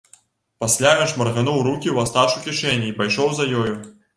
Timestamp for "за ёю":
3.37-3.79